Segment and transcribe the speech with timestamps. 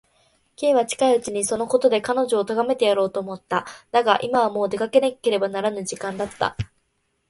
[0.57, 3.67] Ｋ は近いうちにそのことで彼女をとがめてやろうと思った。
[3.91, 6.57] だが、今はもう出かけていかねばならぬ時間だった。